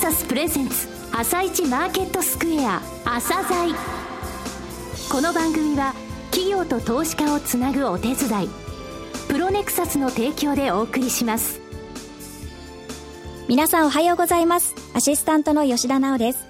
[0.00, 3.74] サスプレゼンツ朝一マーケットスクエア朝鮮。
[5.12, 5.92] この番組は
[6.30, 8.48] 企業と投資家をつなぐお手伝い
[9.28, 11.60] プロネクサスの提供でお送りします。
[13.46, 14.74] 皆さんおはようございます。
[14.94, 16.46] アシスタントの吉田直です。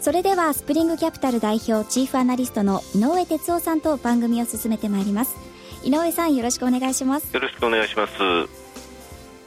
[0.00, 5.36] それではスプリングキャピタル代表チーフアナリストの井上哲夫さんと番組を進めてまいります。
[5.84, 7.32] 井上さんよろしくお願いします。
[7.32, 8.63] よろしくお願いします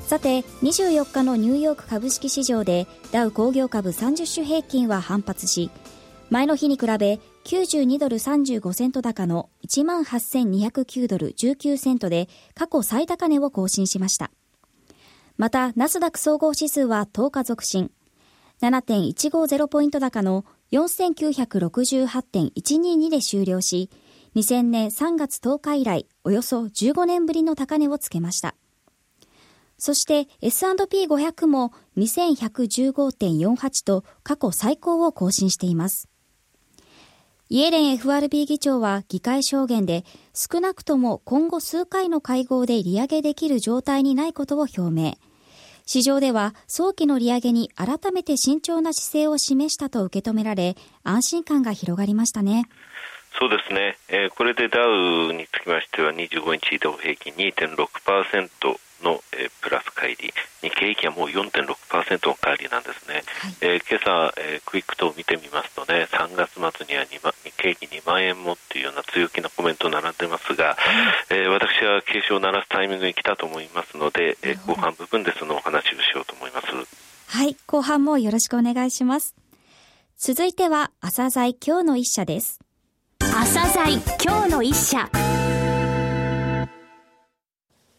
[0.07, 5.69] さて24日のニューヨーク株式市場でダウ工業株30種平均は反発し
[6.29, 14.31] 前の日に比べ92ドル35セント高の18,209ドル19セントで過去最高値を更新しました。
[15.35, 17.91] またナスダック総合指数は10日続伸。
[18.61, 23.89] 7.150ポイント高の4968.122で終了し
[24.35, 28.55] 2000年3月10日以来およそ15年ぶりの高値をつけました。
[29.77, 36.09] そして S&P500 も2115.48と過去最高を更新しています。
[37.49, 45.15] イエレン FRB 議長は議会証言で少なくとも今後数回の会合で利上げできる状態にないことを表明。
[45.85, 52.65] 市場では早期の利上げに改めて慎重な姿勢を示したと受け止められ安心感が広がりましたね。
[53.39, 70.77] そうですね、えー、これでダウにつきましては25日移動平均2.6%の、えー、プラス乖離、日経平均はもう4.6%の乖離なんですね、はい、えー、今朝、えー、クイック等を見てみますとね、3月末には2万日経平均2万円もっていうような強気なコメント並んでますが、
[71.29, 76.67] えー、私は警鐘を鳴らすタイミングに来たと思いますので、えー、後半部分でそのお話をしようと思います。
[77.27, 79.35] はい、後半もよろしくお願いします。
[80.17, 82.59] 続いては、朝鮮今日の一社です。
[83.19, 85.09] 朝鮮今日の一社。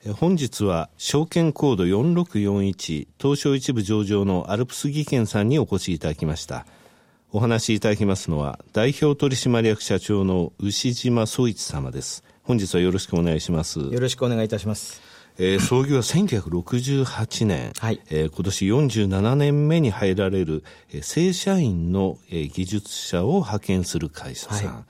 [0.07, 6.67] 本日は証券コード4641東証一部上場のアルプス技研さんにお越しいただきました。
[7.33, 12.23] お話しいただきますのは代表取締役社長の牛島総一様です。
[12.45, 13.81] 本日はよろしくお願いします。
[13.81, 15.08] よろしくお願いいたします。
[15.41, 24.85] えー、創業は1968年、はいえー、今年47年目に入られる、えー、正社員の、えー、技術者を派遣する会社さん、はい、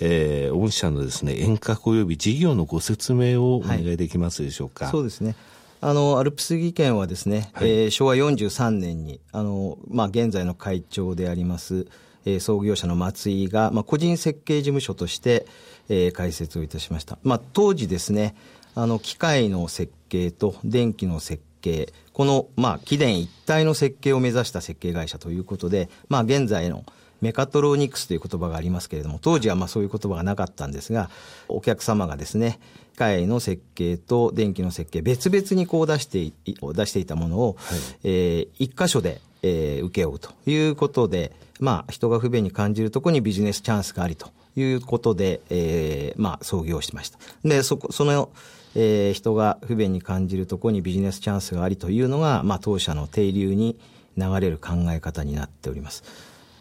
[0.00, 4.84] えー、御社のですね、遠隔及び事業のご説明をお願いできますでしょうか？
[4.84, 5.34] はい、そうですね。
[5.80, 11.86] あの、アルプス技研はですね、はい、えー、昭和43年に、あの、まあ、現在の会長であります、
[12.24, 15.46] えー、創業者の松井が、まあ、個人設計事務所として、
[15.88, 17.18] えー、開設をいたしました。
[17.22, 18.36] まあ、当時ですね、
[18.78, 26.84] あの機械の設計と電気の設計この、まあ、機電一体の設計を目指した設計会社ということで、まあ、現在の
[27.20, 31.10] メカトロニクスという言葉がありますけれども、当時はまあそういう言葉がなかったんですが、
[31.48, 32.60] お客様がですね、
[32.94, 47.18] 機械の設計と電気の設計、別々にこう出して出していたものを、はい、えー、一箇所で、えー、請け負うということで、まあ、人が不便に感じるところにビジネスチャンスがありということで、えー、まあ、創業しました。
[47.42, 48.30] で、そこ、その、
[48.74, 53.78] えー、人が不便に感じるところにビジネスチャンスがありというのが、まあ、当社の定流に
[54.16, 56.02] 流れる考え方になっております。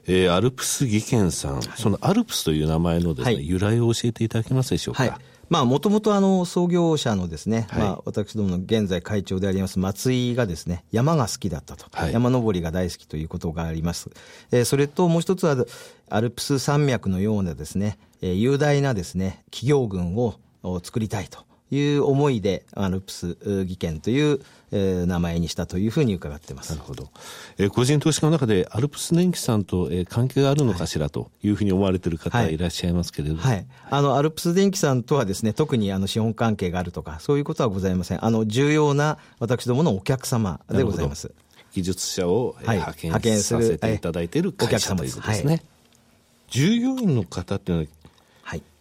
[0.06, 5.04] えー、アルプス技研さん、はい、そのアルプスという名前のですね、はい、由来を教えていただけますでしょうか？
[5.04, 5.14] はい
[5.50, 11.86] まあ、もともとあの、創業者のですね、はい、まあ、私どもの現在会長であります松井がですね、山が好きだったと。
[11.94, 14.10] はい、山登りが大好きということがあります。
[14.52, 15.56] えー、それともう一つは、
[16.10, 20.36] アルプス山脈のようなですね、えー、雄大なですね、企業群を
[20.84, 21.46] 作りたいと。
[21.72, 24.40] いう思いで、アルプス技研という、
[24.72, 26.72] えー、名前にしたというふうに伺ってます。
[26.72, 27.10] なるほど。
[27.58, 33.42] えー、個人投資家の中でアルプス電機さんと、えー、関係があるのかしらというふうに思われている方いらっしゃいますけれども。
[33.42, 33.56] はい。
[33.56, 38.26] はい、あの、アルプス電機さんとはですね、特にあの資本関係があるとか、そういうことはございません。
[38.26, 41.32] あの、重要な私どものお客様でございます。
[41.74, 45.54] 技術者を、はい、派遣させていただいている会社ということですね。
[45.54, 45.64] はい、
[46.50, 47.90] 従業員の方っていうのははい、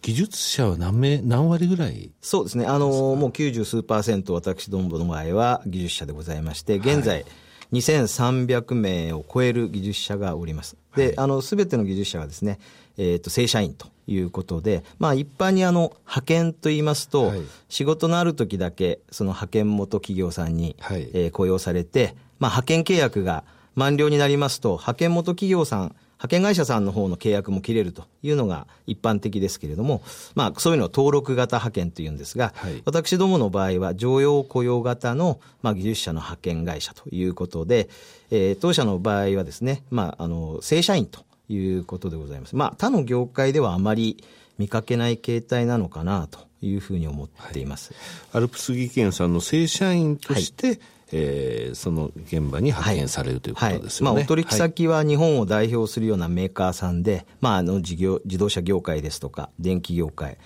[0.01, 2.11] 技術者は何名、何割ぐらい？
[2.21, 7.25] そうですね、あのもう90数パーセント、私どもの場合は技術者でございまして、現在、
[7.73, 10.77] 2300名を超える技術者がおります。
[10.95, 12.59] で、あの、すべての技術者がですね、
[12.97, 23.43] えっ、ー、と、正社員ということで、まあ、一般にあの、派遣と言いますと、はい、仕事のある時だけ、その派遣元企業さんに、はい、えー、雇用されて、まあ、派遣契約が
[23.75, 30.01] 満了になりますと、派遣元企業さん、派遣会社さんの方の契約も切れるというのが一般的ですけれども、
[30.35, 37.89] まあ、そういうのを登録型派遣というんですが、はい、私どもの場合は、常用雇用型の、まあ、技術者の派遣会社ということで、
[38.31, 42.55] えー、当社の場合はですね、まあ、あの、正社員ということでございます。
[42.55, 44.23] まあ、他の業界ではあまり
[44.57, 47.93] 見かけない形態なのかなというふうに思っています。
[47.93, 50.79] はい、アルプス技研さんの正社員として、はい
[51.11, 54.11] えー、その現場に派遣されるということですよね。
[54.11, 60.37] はい、まあ、お取引先は日本を代表するようなメーカーさんで、まあ、あの事業自動車業界ですとか、電気業界、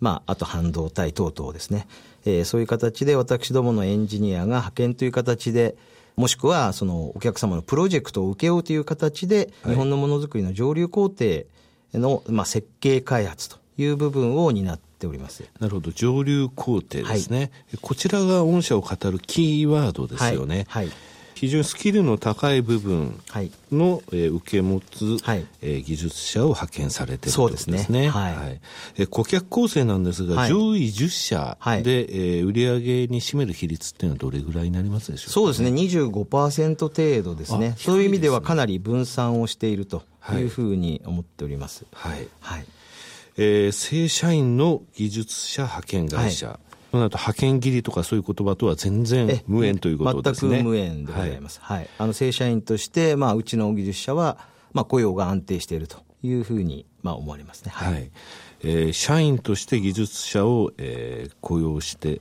[0.00, 1.86] まあ、あと半導体等々ですね、
[2.24, 5.76] えー、そういう形で私どものエンジニアが派遣という形で、
[6.16, 11.44] もしくはそのお客様のプロジェクトを請け負うという形で、日本のものづくりの上流工程
[11.94, 15.44] の、まあ、設計開発という部分を担っております。
[15.60, 17.50] なるほど、上流工程ですね、はい、
[17.80, 20.66] こちらが御社を語るキーワードですよね。
[20.68, 20.94] はい、はい。
[21.38, 23.16] 非常にスキルの高い部分
[23.70, 28.08] の、はい、えー、受け持つ、はい、えー、技術者を派遣されているということですね。
[28.08, 28.60] はい、はい、
[28.96, 37.76] えー、顧客構成なんですが、はい、上位10社で、はい、えー、売上に占める比率っていうのはどれぐらいになりますでしょうか、そうですね、25%程度ですね。
[37.78, 40.02] そういう意味ではかなり分散をしていると
[40.32, 41.86] いうふうに思っております。
[41.92, 42.26] はい。
[42.40, 42.66] はい
[43.40, 46.58] えー、正社員の技術者派遣会社、はい、
[46.90, 50.56] その後派遣切りとかそういう言葉とは全然無縁ということですね。
[50.56, 51.60] 全く無縁でございます。
[51.62, 51.78] はい。
[51.78, 54.38] はい、あの正社員として、まあ、うちの技術者は、
[54.72, 57.70] まあ、雇用が安定しているというふうに、まあ、思われますね。
[57.72, 57.92] はい。
[57.92, 58.10] はい、
[58.64, 62.20] えー、社員として技術者を、えー、雇用して、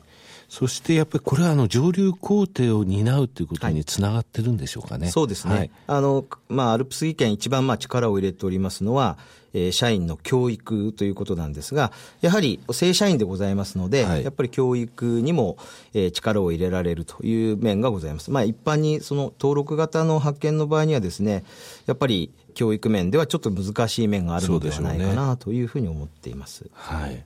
[0.50, 5.06] そしてやっぱりこれはあの上流工程を担うということにつながってるんでしょうかね。
[5.06, 5.54] はい、そうですね。
[5.54, 9.18] はい、あの、まあ、アルプス技研一番まあ力を入れておりますのは、
[9.58, 15.58] えー、社員の教育ということなんですが、やはり正社員でございますので、はい、やっぱり教育にも、
[15.94, 18.30] えー、力を入れられるという面がございます。
[18.30, 21.44] まあ、一般にその登録型の発見の場合にはですね、
[21.88, 26.64] やっぱり教育面ではちょっと難しい面があるのではないかなというふうに思っています。
[26.64, 27.26] ね、はい。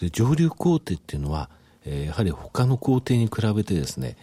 [0.00, 1.50] で上流工程っていうのは、
[1.84, 4.16] えー、やはり他の工程に比べてですね、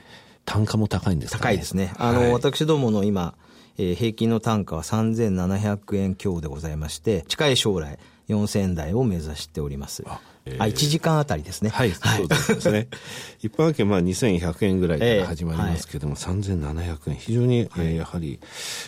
[0.46, 1.94] 単価も高いんですか、ね、高いですね。
[1.98, 3.36] あの、はい、私どもの今、
[3.78, 7.98] えー、平均の単価は3700円強でございまして、近い将来
[8.30, 10.04] 4000台を目指しております。
[10.08, 11.70] あ、えー、あ1時間あたりですね。
[11.70, 12.88] はい、はい、そうですね。
[13.42, 18.40] 一般案件まあ2100円ぐらいから始まりますけれども、えーはい、3700円、非常に、えー、やはり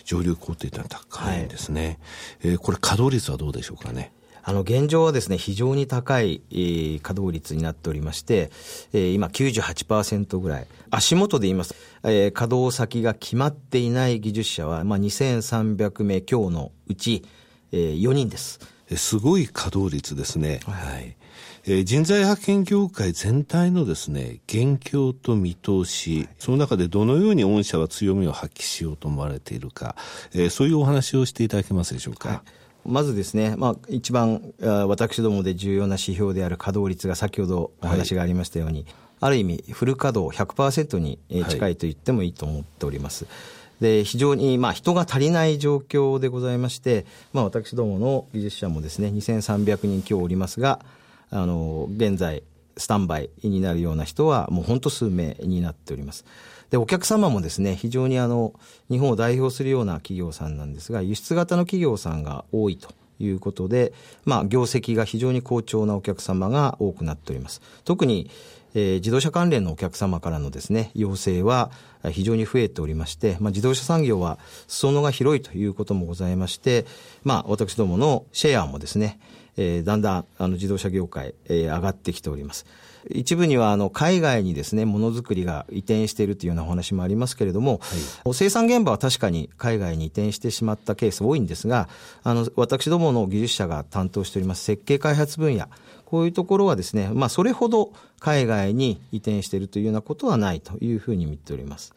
[0.03, 1.85] 上流工程というのは高いんですね。
[1.85, 1.97] はい、
[2.51, 4.11] えー、これ稼働率はどうでしょうかね？
[4.47, 8.51] あの、現状はですね、非常に高い、えー、稼働率になっておりまして、
[8.93, 10.67] えー、今98%ぐらい。
[10.91, 11.73] 足元で言います。
[12.03, 17.25] えー、稼働先が決まっていない技術者は、まあ、2300名強のうち、
[17.71, 18.59] えー、4人です。
[18.95, 20.59] すごい稼働率ですね。
[20.67, 21.17] はい。
[21.65, 29.95] えー、人材派遣業界全体のですね、現況と見通し、はい、その中でどのように御社は強みを発揮しようと思われているか、
[30.35, 32.29] えー、そういうお話をしていただけますでしょうか。
[32.29, 43.25] はいまずですね、まあ、一番私どもで重要な指標である稼働率が先ほどお話がありましたように、はい、ある意味、フル稼働100%に近いと言ってもいいと思っております。
[43.25, 43.31] は
[43.81, 50.79] い、で非常にまあ人が足りない状況でございまして、まあ、私どもの技術者もですね2300人強おりますが
[51.31, 52.43] あの現在
[52.77, 56.25] スタンバイになるような人はもう本当数名になっております。
[56.69, 58.53] で、お客様もですね、非常にあの、
[58.89, 62.89] 日本を代表するような企業さんなんですが、輸出型の企業さんが多いと
[63.19, 63.93] いうことで、
[64.25, 67.61] まあ、業績が非常に好調なお客様が多くなっております。
[67.83, 68.29] 特に、
[68.73, 71.71] えー、自動車関連のお客様からのですね、要請は
[72.11, 76.85] 非常に増えておりまして、まあ、自動車産業は裾野が広いということもございまして、
[77.23, 79.19] まあ、私どものシェアもですね、
[79.57, 82.65] えー、だんだんあの自動車業界、えー、上がってきております。
[83.09, 87.79] 一部にはあの海外にですね、ものづくりが移転しているというようなお話もありますけれども、
[88.23, 91.87] はい、生産現場は確かに海外に移転してしまったケース多いんですが、
[92.23, 95.67] あの、私どもの技術者が担当しております設計開発分野、
[96.05, 101.93] こういうところはですね、まあ、それほど海外に移転しているというようなことはないというふうに見ております。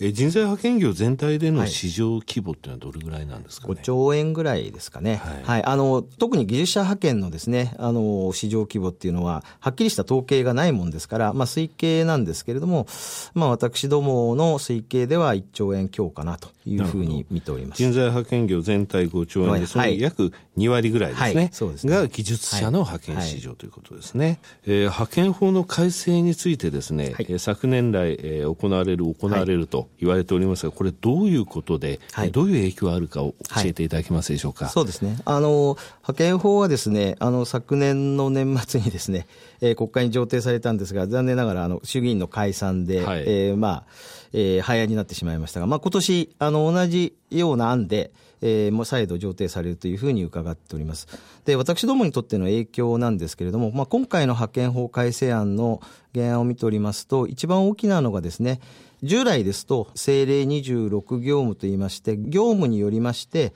[0.00, 12.86] え人材派遣業全体での市場規模っていうのはどれぐらいなんですか、ね、5兆円ぐらいですかね、はい、はい、あの特に技術者派遣のですねあの市場規模っていうのは、はっきりした統計がないもんですから、まあ、推計なんですけれども、
[13.34, 17.78] まあ、私どもの推計では1兆円強かなというふうに見ております。
[17.78, 21.92] 人材派遣業全体5兆円で、その約2割ぐらいですね、はい、そうですね。
[21.92, 24.26] が技術者の派遣市場ということですね。
[24.26, 34.68] はい、えー、派遣法の改正についてですね、はい、昨年来、えー、行われる、行われると言われておりますが、これ、どういうことで、はい、どういう影響があるかを教えていただけますでしょうか？
[34.68, 35.18] そうですね。
[35.24, 39.26] あの、派遣法はですね、あの、昨年の年末にですね、
[39.60, 43.84] えー、国会に上呈されたんですが、残念ながら、あの、衆議院の解散で、はい、えー、まあ、
[44.32, 51.08] えー、早になってしまいましたが、まあ、今年、あの、同じような案で、えー、もう再度上呈されるというふうに伺っております。
[51.44, 55.80] で、私どもにとっての影響なんですけれども、まあ、今回の派遣法改正案の
[56.14, 58.60] 原案を見ておりますと、一番大きなのがですね、
[59.02, 63.52] 従来ですと、政令26業務といいまして、業務によりまして、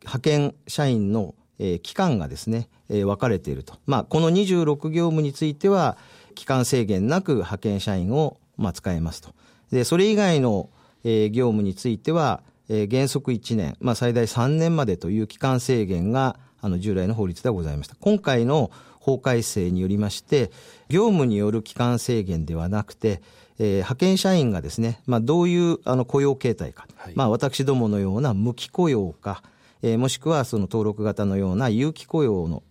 [0.00, 3.74] 派遣社員の、えー、期間がですね、えー、分かれていると。
[3.86, 5.98] まあ、この26業務については、
[6.34, 9.34] 期間制限なく派遣社員を、まあ、使えますと。
[9.70, 10.70] で、それ以外の、
[11.04, 17.94] えー、業務については、えー、原則1年、まあ、最大3年までという期間制限が、あの、従来の法律ではございました。
[18.00, 20.50] 今回の法改正によりまして、
[20.88, 23.22] 業務による期間制限ではなくて、
[23.58, 29.42] えー、派遣社員がですね、まあ、どういうあの雇用形態か、はい、まあ、私どものような無期雇用か、
[29.82, 32.62] えー、もしくはその登録型のような有期雇用の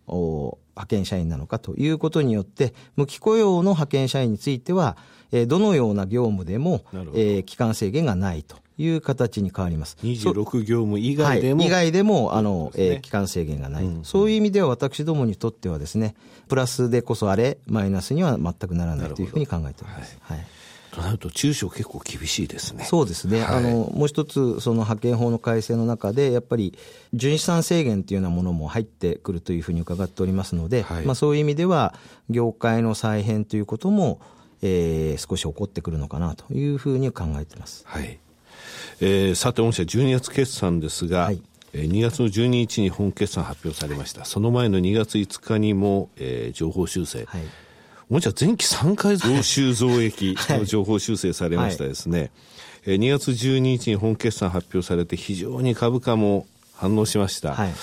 [0.76, 4.98] 派遣社員なのかということによって、無期雇用の派遣社員については、
[5.32, 8.58] えー、どのような業務でも、えー、期間制限がないと。
[8.82, 9.98] いう形に変わります。
[10.04, 16.16] 26業務以外でも、はい、以外でも、あの、ね、えー、期間制限がない、うん、そういう意味では私どもにとってはですね、
[16.48, 20.18] プラスでこそあれ、マイナスには全くならないというふうに考えております。
[20.22, 20.48] はい、はい
[20.92, 22.86] となると、中小結構厳しいですね。
[22.86, 23.42] そうですね。
[23.42, 26.78] はい、あの、もう一つ、その派遣法の改正の中で、やっぱり、
[27.14, 31.94] 純資産制限というようなものも入ってくるというふうに伺っておりますので、はい、まあそういう意味では、
[32.30, 34.20] 業界の再編ということも、
[34.62, 37.84] えー、少し起こってくるのかなというふうに考えています。
[37.86, 38.20] はい。
[39.02, 41.42] えー、さて、御社12月決算ですが、はい、
[41.74, 44.26] えー、2月の12日に本決算発表されました。
[44.26, 47.26] その前の2月5日にも、えー、情報修正。
[47.26, 47.42] はい
[48.10, 52.32] もちろん前期3回増収増益の 情報修正されましたですね、
[52.86, 57.54] はい、2月12日に本決算発表されて非常に株価も反応しました。
[57.54, 57.74] はい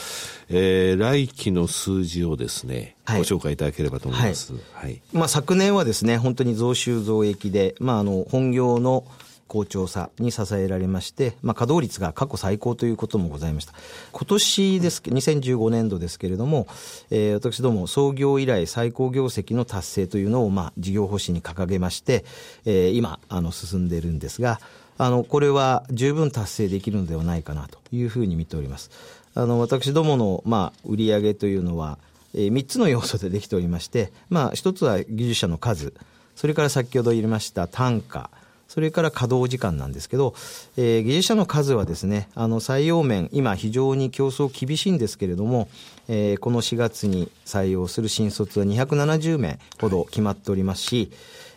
[0.49, 4.53] えー、来期の数字をですね、はい、ご紹介いただければと思います。
[4.53, 4.63] はい。
[4.85, 9.05] はい、まあ昨年はですね、本当に増収増益で、まああの、本業の
[9.49, 13.73] 好調さに支えられまして、まあ、稼働率が過去最高ということもございました。
[14.13, 16.67] 今年です、2015年度ですけれども、
[17.11, 22.25] えー、私ども創業以来最高業績の達成というのを、まあ、事業方針に掲げまして、
[22.65, 24.61] えー、今、あの、進んでいるんですが、
[24.99, 28.91] あの、これは十分達成できるのではないかなというふうに見ております。
[29.35, 31.99] あの、私どもの、まあ、売上というのは、
[32.35, 35.93] えー、3つの要素でできておりまして、まあ、1つは技術者の数、
[36.35, 38.31] それから先ほど言いました単価、
[38.69, 40.35] それから稼働時間なんですけど、
[40.77, 45.69] えー、技術者の数はですね、あの採用面、今非常に競争厳しいんですけれども、
[46.09, 51.11] えー、この4月に採用する新卒は270名ほど決まっておりますし、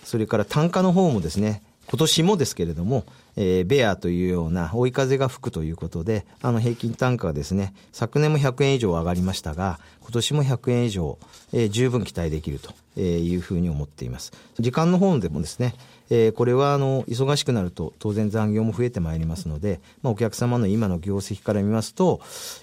[0.03, 3.03] それから単価の方もですね、今年もですけれども、
[3.35, 11.19] えー、ベアというような追い風が吹くということで、あの平均単価はですね、昨年も100円以上上がりましたが、今年も100円以上、
[11.53, 14.33] えー、十分期待できるというふうに思っています。
[14.59, 15.75] 時間の方でもですね、
[16.09, 22.21] えー、これはあの忙しくなると当然残業も増えてまいりますので、まあ、お客様の今の業績から見ますと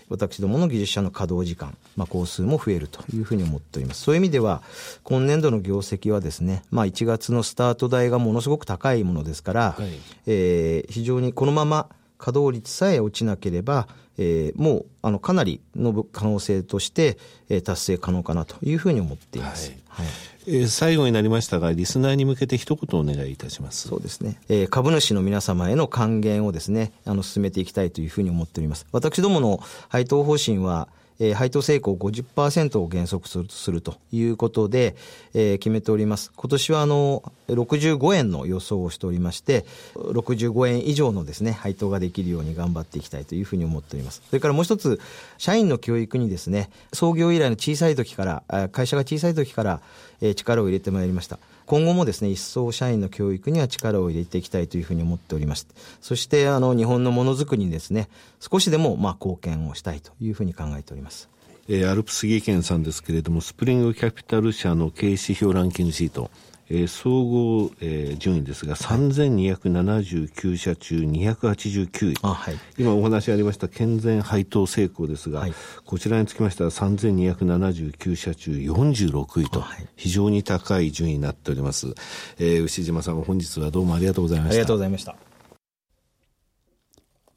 [0.09, 4.62] 私どもの技術者の稼働時間、まあ、工数も増えるというふうに思っておりますそういう意味では
[5.05, 9.91] 今年度の業績はですね、まあ、1月のスタート代がものすごく高いものですから、はい、
[10.26, 11.88] えー、非常にこのまま
[12.19, 17.19] 稼働率さえ落ちなければ、えー、もうあのかなりの可能性として、
[17.49, 19.73] えー、達成可能かなというふうに思っています。
[19.89, 20.15] はい、はい
[20.49, 23.89] えー、最後になりましたが、リスナーに向けて一言お願いいたします。
[23.89, 24.39] そうですね。
[24.49, 28.87] えー、株主の皆様への還元をですね、あの、進めていきたいというふうに思っております。
[28.93, 34.97] 私どもの配当方針は、えー、配当成功50%を原則するということで、
[35.35, 36.33] えー、決めております。
[36.37, 44.23] 今年はあの、65円の予想をしておりまして、65円以上のですね、配当ができるように頑張っていきたいというふうに思っております。
[44.29, 45.01] それからもう一つ、
[45.39, 49.81] 社員の教育にですね、創業以来の小さい時から、会社が小さい時から、
[50.21, 51.39] えー、力を入れてまいりました。
[51.67, 55.67] 今後もですね、一層社員の教育には力を入れていきたいというふうに思っております。
[56.01, 58.09] そして、あの、日本のものづくりにですね、
[58.41, 61.29] 少しでも、まあ、貢献をしたいというふうに考えております。
[61.69, 66.31] えー、アルプス技研さんですけれども、スプリングキャピタル社の経営指標ランキングシート、
[66.69, 72.17] えー、総合、えー、順位ですが、3279社中289位。
[72.23, 75.55] はい、今お話ありました健全配当成功ですが、はい、
[75.85, 79.63] こちらにつきましては3279社中46位と、
[79.97, 81.95] 非常に高い順位になっております。
[82.39, 84.53] えー、牛島さん本日はどうもありがとうございました。
[84.53, 85.17] ありがとうございました。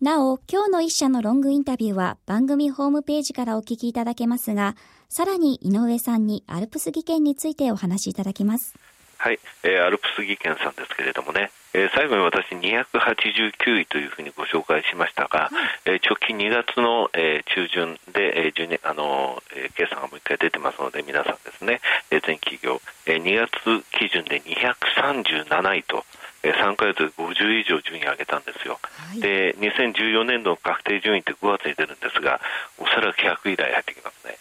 [0.01, 4.77] なお、今日の一社のロングインタビューは番組ホームページからお聞きいただけますが、
[5.09, 8.75] さらに井上さんにアルプス技研についてお話しいただきます。
[9.19, 15.51] はい、えー、アルプス技研さんですけれどもね、えー、最後に私289位というふうにご紹介しましたが、
[15.83, 26.05] えー、直近2月の、えー、中旬で、えー、あのー、えー、計算がもう一回出てますので皆さんですね、えー、全企業、えー、2月基準で237位と。
[26.41, 32.39] 3か月で50以上順位上げたんですよ、はい、で2014年度の確定順位って5月に出るんですが、
[32.77, 34.37] おそらく100以来入ってきますね。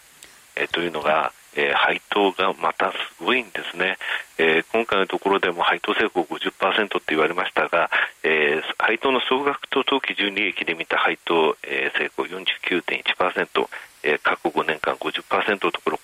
[0.55, 3.97] えー、というのが、えー、配当がまたすごいんですね、
[4.37, 7.89] えー、今回のところでも配当成功50%って言われましたが、
[8.23, 13.69] えー、配当の総額と当期純利益で見た配当、えー、成功49.1%、
[14.03, 15.99] えー、過去5年間50%のところ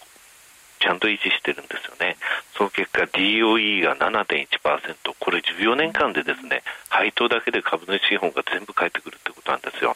[0.79, 2.17] ちゃんと維持してるんですよね。
[2.55, 9.95] その結果 DOE が7.1%、これ14年間でですね、配当だけで株主資本が全部返ってくるということなんですよ。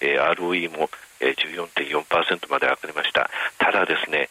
[0.00, 0.88] えー、ROE も、
[1.22, 3.30] 14.4%まで上がりました。
[3.58, 4.28] ただですね、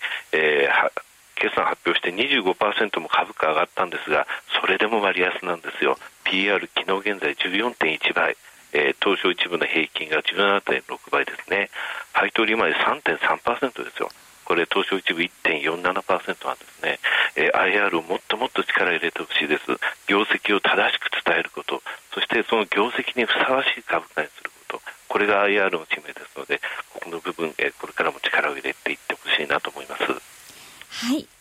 [1.41, 4.27] 決算発表して25%も株価上がったんですが、
[4.61, 5.97] それでも割安なんですよ。
[6.23, 8.37] PR 昨日現在14.1倍。
[8.73, 11.69] えー、東証一部の平均が17.6倍ですね。
[12.13, 14.09] 配当利回り3.3%ですよ。
[14.45, 16.99] これ東証一部1.47%なんですね、
[17.37, 19.63] えー、IR をもっともっと力を入れてほしいです
[20.07, 21.81] 業績を正しく伝えること
[22.13, 26.59] そしてその業績にふさわしい株価にすることこれが IR の使命ですので
[26.91, 31.40] ここの部分、えー、これからも力を入れていってほしいなと思いますはいわ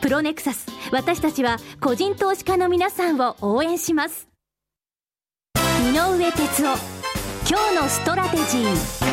[0.00, 0.66] プロネクサス。
[0.92, 4.28] 私たちは個人投資家の皆さんを応援します。
[5.56, 7.00] 井上哲夫。
[7.48, 9.10] 今日のストラテジー。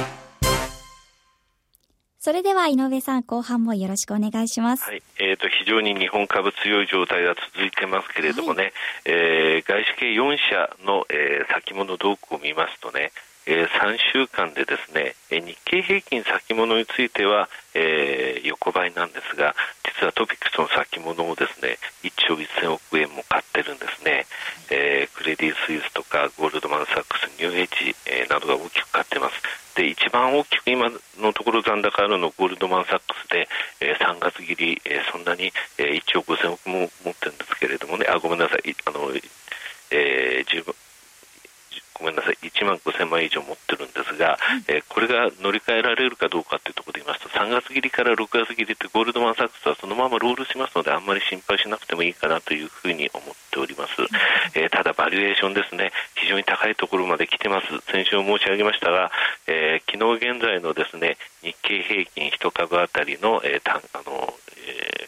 [2.19, 4.83] それでは井上さん、後半もよろしくお願いします。
[4.83, 8.73] はい、えっ、ー、と、非常に日本株強い状態が続いてますけれどもね、はい、
[9.05, 13.11] えー、外資系4社の、えー、先物動向を見ますとね、
[13.45, 19.55] えー、3週間でですね、日経平均先物については、えー、横ばいなんですが、
[19.97, 24.27] 実は TOPIX の先物をですね、1兆1000億円も買ってるんですね。
[24.69, 29.41] えー、クレディ・スイスとかゴールドマン・サックス、ニューエッジ、えー、などが大きく買ってます。
[29.73, 33.49] で、一番大きく今のところ残高あるのゴールドマン・サックスで、
[33.81, 39.11] えー、3月切り、えー、そんなに、えー、1兆5000億も持ってるんですけれどもね、あ、ごめんなさい、あの、
[39.89, 40.75] えー、
[41.99, 44.37] ごめんなさい、1万5000万以上持ってるんですが、
[44.67, 45.56] えー、これが乗り
[55.53, 57.67] ですね、非常に高いところまで来てます。
[57.91, 59.11] 先週申し上げましたが、
[59.47, 64.33] えー、昨日現在のですね、日経平均1株当たりの、えー、たあの、
[64.67, 65.07] えー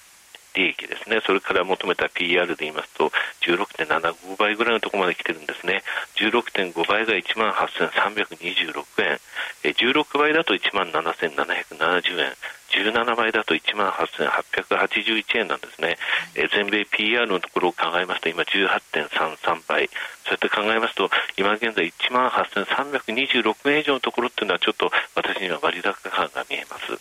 [0.55, 5.83] 利益ですね、それから求めた PR で言いますと、16.75倍ぐらいのところまで来てるんですね。
[6.15, 9.19] 16.5倍が1万8326円、
[9.63, 12.33] 16倍だと1万7770円、
[12.69, 15.97] 17倍だと1万8881円なんですね、
[16.35, 19.89] えー、全米 PR のところを考えますと今18.33倍。
[20.29, 26.93] そうやって考えますと今現在1万8326円以上のところっていうのはちょっと私には割高感が見えます、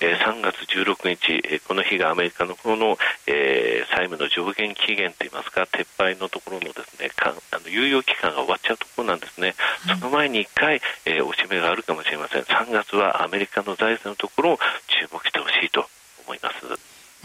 [0.00, 9.54] えー、3月16日、えー、この日がアメリカの方の、えー、債務の上限期限といいますか撤廃のところのですねかあの猶予期間が終わっちゃうところなんですね、
[9.98, 12.42] その前に1回、えー、おしめがあるかもしれません。
[12.42, 14.58] 3月はアメリカの財政のところを
[14.88, 15.86] 注目してほしいと
[16.26, 16.66] 思います。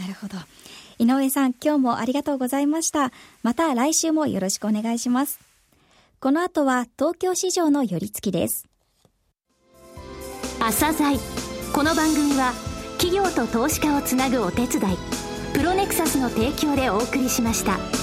[0.02, 0.38] なるほど。
[1.00, 3.12] 井上さん今日もありがとうございました。
[3.44, 5.40] また来週もよろしくお願いします。
[6.20, 8.68] この後は東京市場の寄り付きです。
[10.60, 11.18] 朝鮮
[11.74, 12.54] この番組は
[13.00, 14.98] 企業と投資家をつなぐお手伝い
[15.54, 18.01] プロネクサスの提供でお送りしました。